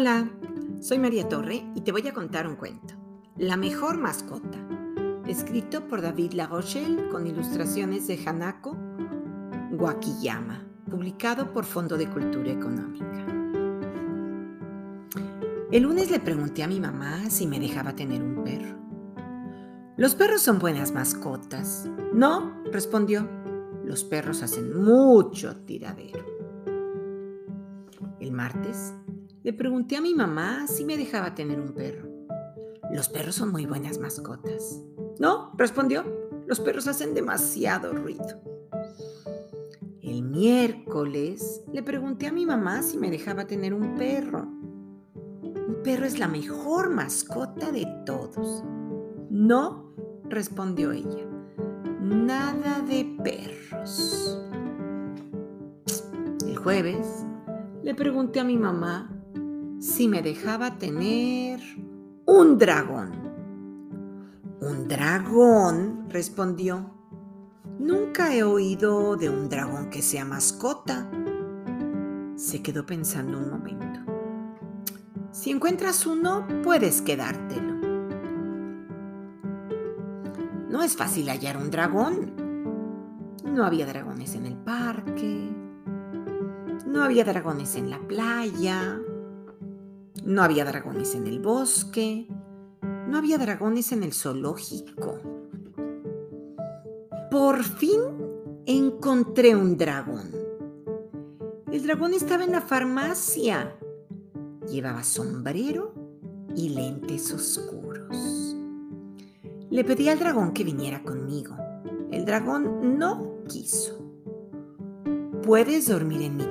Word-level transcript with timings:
Hola, 0.00 0.30
soy 0.80 0.98
María 0.98 1.28
Torre 1.28 1.62
y 1.74 1.82
te 1.82 1.92
voy 1.92 2.08
a 2.08 2.14
contar 2.14 2.46
un 2.46 2.56
cuento. 2.56 2.94
La 3.36 3.58
mejor 3.58 3.98
mascota. 3.98 4.56
Escrito 5.26 5.86
por 5.88 6.00
David 6.00 6.32
Larochelle 6.32 7.10
con 7.10 7.26
ilustraciones 7.26 8.06
de 8.06 8.18
Hanako 8.24 8.78
Wakiyama. 9.72 10.66
Publicado 10.88 11.52
por 11.52 11.66
Fondo 11.66 11.98
de 11.98 12.08
Cultura 12.08 12.50
Económica. 12.50 13.26
El 15.70 15.82
lunes 15.82 16.10
le 16.10 16.20
pregunté 16.20 16.62
a 16.62 16.68
mi 16.68 16.80
mamá 16.80 17.28
si 17.28 17.46
me 17.46 17.60
dejaba 17.60 17.94
tener 17.94 18.22
un 18.22 18.42
perro. 18.42 18.78
Los 19.98 20.14
perros 20.14 20.40
son 20.40 20.58
buenas 20.58 20.92
mascotas. 20.92 21.86
No, 22.14 22.62
respondió. 22.72 23.28
Los 23.84 24.02
perros 24.04 24.42
hacen 24.42 24.82
mucho 24.82 25.58
tiradero. 25.66 26.24
El 28.18 28.32
martes 28.32 28.94
le 29.42 29.52
pregunté 29.54 29.96
a 29.96 30.02
mi 30.02 30.14
mamá 30.14 30.66
si 30.66 30.84
me 30.84 30.96
dejaba 30.96 31.34
tener 31.34 31.60
un 31.60 31.72
perro. 31.72 32.08
Los 32.92 33.08
perros 33.08 33.36
son 33.36 33.50
muy 33.50 33.64
buenas 33.64 33.98
mascotas. 33.98 34.82
No, 35.18 35.52
respondió. 35.56 36.04
Los 36.46 36.60
perros 36.60 36.86
hacen 36.88 37.14
demasiado 37.14 37.92
ruido. 37.92 38.42
El 40.02 40.22
miércoles 40.22 41.62
le 41.72 41.82
pregunté 41.82 42.26
a 42.26 42.32
mi 42.32 42.44
mamá 42.44 42.82
si 42.82 42.98
me 42.98 43.10
dejaba 43.10 43.46
tener 43.46 43.72
un 43.72 43.94
perro. 43.94 44.42
Un 44.42 45.80
perro 45.82 46.04
es 46.04 46.18
la 46.18 46.28
mejor 46.28 46.90
mascota 46.90 47.70
de 47.72 47.86
todos. 48.04 48.62
No, 49.30 49.94
respondió 50.24 50.92
ella. 50.92 51.26
Nada 52.02 52.80
de 52.80 53.16
perros. 53.22 54.38
El 56.46 56.56
jueves 56.56 57.24
le 57.82 57.94
pregunté 57.94 58.40
a 58.40 58.44
mi 58.44 58.58
mamá 58.58 59.19
si 59.80 60.08
me 60.08 60.20
dejaba 60.20 60.76
tener 60.76 61.58
un 62.26 62.58
dragón. 62.58 63.12
¿Un 64.60 64.86
dragón? 64.86 66.06
respondió. 66.10 66.90
Nunca 67.78 68.34
he 68.34 68.42
oído 68.42 69.16
de 69.16 69.30
un 69.30 69.48
dragón 69.48 69.88
que 69.88 70.02
sea 70.02 70.26
mascota. 70.26 71.10
Se 72.36 72.62
quedó 72.62 72.84
pensando 72.84 73.38
un 73.38 73.48
momento. 73.48 74.00
Si 75.32 75.50
encuentras 75.50 76.06
uno, 76.06 76.46
puedes 76.62 77.00
quedártelo. 77.00 77.74
No 80.68 80.82
es 80.82 80.94
fácil 80.94 81.30
hallar 81.30 81.56
un 81.56 81.70
dragón. 81.70 82.34
No 83.44 83.64
había 83.64 83.86
dragones 83.86 84.34
en 84.34 84.44
el 84.44 84.58
parque. 84.58 85.50
No 86.86 87.02
había 87.02 87.24
dragones 87.24 87.76
en 87.76 87.88
la 87.88 87.98
playa. 87.98 89.00
No 90.24 90.42
había 90.42 90.64
dragones 90.64 91.14
en 91.14 91.26
el 91.26 91.40
bosque. 91.40 92.28
No 93.08 93.18
había 93.18 93.38
dragones 93.38 93.92
en 93.92 94.02
el 94.02 94.12
zoológico. 94.12 95.18
Por 97.30 97.62
fin 97.62 98.00
encontré 98.66 99.54
un 99.56 99.76
dragón. 99.76 100.30
El 101.72 101.82
dragón 101.84 102.14
estaba 102.14 102.44
en 102.44 102.52
la 102.52 102.60
farmacia. 102.60 103.76
Llevaba 104.68 105.02
sombrero 105.04 105.94
y 106.54 106.70
lentes 106.70 107.32
oscuros. 107.32 108.56
Le 109.70 109.84
pedí 109.84 110.08
al 110.08 110.18
dragón 110.18 110.52
que 110.52 110.64
viniera 110.64 111.02
conmigo. 111.02 111.56
El 112.10 112.24
dragón 112.24 112.98
no 112.98 113.44
quiso. 113.48 113.98
¿Puedes 115.42 115.88
dormir 115.88 116.22
en 116.22 116.36
mi 116.36 116.46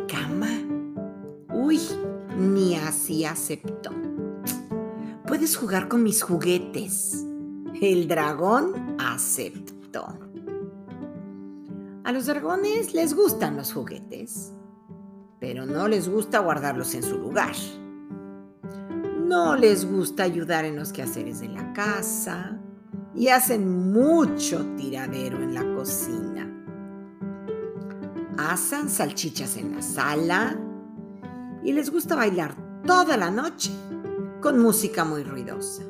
ni 2.39 2.75
así 2.75 3.25
aceptó. 3.25 3.91
Puedes 5.27 5.57
jugar 5.57 5.89
con 5.89 6.03
mis 6.03 6.23
juguetes. 6.23 7.25
El 7.81 8.07
dragón 8.07 8.95
aceptó. 8.97 10.17
A 12.03 12.11
los 12.11 12.25
dragones 12.25 12.93
les 12.93 13.13
gustan 13.13 13.57
los 13.57 13.73
juguetes, 13.73 14.53
pero 15.39 15.65
no 15.65 15.87
les 15.87 16.09
gusta 16.09 16.39
guardarlos 16.39 16.95
en 16.95 17.03
su 17.03 17.17
lugar. 17.17 17.53
No 19.21 19.55
les 19.55 19.85
gusta 19.85 20.23
ayudar 20.23 20.65
en 20.65 20.75
los 20.75 20.91
quehaceres 20.91 21.41
de 21.41 21.49
la 21.49 21.71
casa 21.73 22.59
y 23.13 23.27
hacen 23.27 23.91
mucho 23.91 24.65
tiradero 24.77 25.41
en 25.43 25.53
la 25.53 25.63
cocina. 25.75 26.47
Asan 28.37 28.89
salchichas 28.89 29.57
en 29.57 29.75
la 29.75 29.81
sala 29.81 30.57
y 31.63 31.73
les 31.73 31.91
gusta 31.91 32.15
bailar 32.15 32.55
toda 32.85 33.17
la 33.17 33.31
noche 33.31 33.71
con 34.41 34.59
música 34.59 35.03
muy 35.03 35.23
ruidosa. 35.23 35.83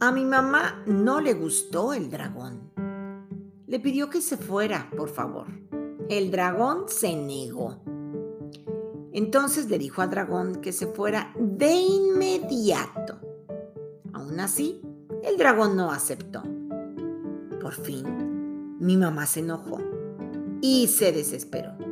A 0.00 0.12
mi 0.12 0.24
mamá 0.24 0.82
no 0.86 1.20
le 1.20 1.34
gustó 1.34 1.92
el 1.92 2.10
dragón. 2.10 2.70
Le 3.66 3.80
pidió 3.80 4.10
que 4.10 4.20
se 4.20 4.36
fuera, 4.36 4.90
por 4.96 5.08
favor. 5.08 5.46
El 6.08 6.30
dragón 6.30 6.84
se 6.86 7.16
negó. 7.16 7.82
Entonces 9.12 9.70
le 9.70 9.78
dijo 9.78 10.02
al 10.02 10.10
dragón 10.10 10.56
que 10.56 10.72
se 10.72 10.86
fuera 10.86 11.32
de 11.38 11.72
inmediato. 11.72 13.18
Aún 14.12 14.38
así, 14.40 14.82
el 15.22 15.38
dragón 15.38 15.76
no 15.76 15.90
aceptó. 15.90 16.42
Por 17.60 17.72
fin, 17.72 18.76
mi 18.78 18.96
mamá 18.96 19.26
se 19.26 19.40
enojó 19.40 19.80
y 20.60 20.86
se 20.88 21.12
desesperó. 21.12 21.85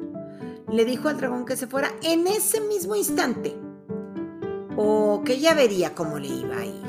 Le 0.74 0.84
dijo 0.84 1.08
al 1.08 1.18
dragón 1.18 1.44
que 1.44 1.56
se 1.56 1.68
fuera 1.68 1.88
en 2.02 2.26
ese 2.26 2.60
mismo 2.60 2.96
instante 2.96 3.56
o 4.76 5.22
que 5.24 5.38
ya 5.38 5.54
vería 5.54 5.94
cómo 5.94 6.18
le 6.18 6.26
iba 6.26 6.56
a 6.56 6.66
ir. 6.66 6.82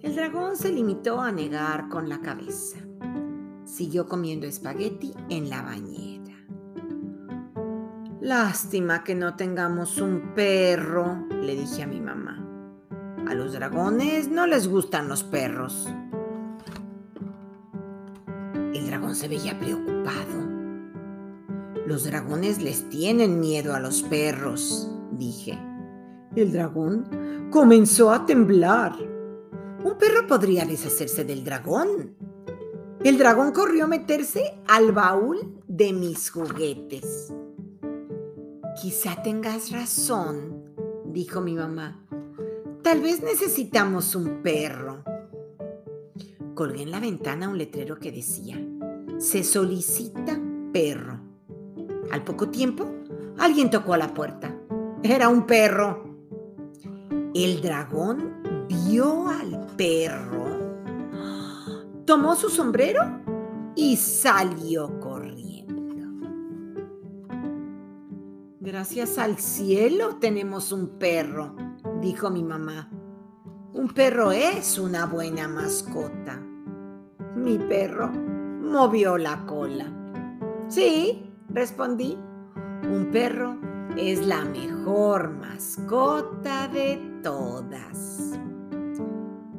El 0.00 0.16
dragón 0.16 0.56
se 0.56 0.72
limitó 0.72 1.20
a 1.20 1.32
negar 1.32 1.90
con 1.90 2.08
la 2.08 2.22
cabeza. 2.22 2.78
Siguió 3.66 4.08
comiendo 4.08 4.46
espagueti 4.46 5.12
en 5.28 5.50
la 5.50 5.60
bañera. 5.60 6.34
Lástima 8.22 9.04
que 9.04 9.14
no 9.14 9.36
tengamos 9.36 10.00
un 10.00 10.32
perro, 10.34 11.26
le 11.28 11.56
dije 11.56 11.82
a 11.82 11.86
mi 11.86 12.00
mamá. 12.00 12.42
A 13.28 13.34
los 13.34 13.52
dragones 13.52 14.30
no 14.30 14.46
les 14.46 14.66
gustan 14.66 15.08
los 15.08 15.24
perros. 15.24 15.86
El 18.74 18.86
dragón 18.86 19.14
se 19.14 19.28
veía 19.28 19.58
preocupado. 19.58 20.48
Los 21.86 22.04
dragones 22.04 22.62
les 22.62 22.88
tienen 22.90 23.40
miedo 23.40 23.74
a 23.74 23.80
los 23.80 24.02
perros, 24.02 24.90
dije. 25.12 25.58
El 26.36 26.52
dragón 26.52 27.48
comenzó 27.50 28.10
a 28.10 28.26
temblar. 28.26 28.92
Un 29.82 29.96
perro 29.96 30.26
podría 30.26 30.66
deshacerse 30.66 31.24
del 31.24 31.44
dragón. 31.44 32.14
El 33.02 33.16
dragón 33.16 33.52
corrió 33.52 33.84
a 33.84 33.88
meterse 33.88 34.60
al 34.66 34.92
baúl 34.92 35.62
de 35.66 35.92
mis 35.92 36.30
juguetes. 36.30 37.32
Quizá 38.82 39.22
tengas 39.22 39.70
razón, 39.72 40.74
dijo 41.06 41.40
mi 41.40 41.54
mamá. 41.54 42.04
Tal 42.82 43.00
vez 43.00 43.22
necesitamos 43.22 44.14
un 44.14 44.42
perro. 44.42 45.04
Colgué 46.58 46.82
en 46.82 46.90
la 46.90 46.98
ventana 46.98 47.48
un 47.48 47.56
letrero 47.56 48.00
que 48.00 48.10
decía, 48.10 48.60
se 49.18 49.44
solicita 49.44 50.36
perro. 50.72 51.20
Al 52.10 52.24
poco 52.24 52.48
tiempo, 52.48 52.84
alguien 53.38 53.70
tocó 53.70 53.94
a 53.94 53.96
la 53.96 54.12
puerta. 54.12 54.58
Era 55.04 55.28
un 55.28 55.46
perro. 55.46 56.02
El 57.32 57.62
dragón 57.62 58.66
vio 58.68 59.28
al 59.28 59.68
perro, 59.76 61.06
tomó 62.04 62.34
su 62.34 62.48
sombrero 62.48 63.02
y 63.76 63.94
salió 63.94 64.98
corriendo. 64.98 66.08
Gracias 68.58 69.16
al 69.18 69.38
cielo 69.38 70.16
tenemos 70.16 70.72
un 70.72 70.98
perro, 70.98 71.54
dijo 72.00 72.30
mi 72.30 72.42
mamá. 72.42 72.90
Un 73.74 73.90
perro 73.90 74.32
es 74.32 74.76
una 74.76 75.06
buena 75.06 75.46
mascota. 75.46 76.47
Mi 77.48 77.58
perro 77.58 78.10
movió 78.10 79.16
la 79.16 79.46
cola. 79.46 79.86
Sí, 80.68 81.32
respondí. 81.48 82.14
Un 82.82 83.08
perro 83.10 83.56
es 83.96 84.26
la 84.26 84.44
mejor 84.44 85.30
mascota 85.30 86.68
de 86.68 87.20
todas. 87.22 88.38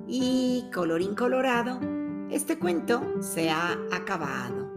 Y 0.05 0.69
colorín 0.71 1.15
colorado, 1.15 1.79
este 2.29 2.59
cuento 2.59 3.01
se 3.21 3.49
ha 3.49 3.71
acabado. 3.91 4.68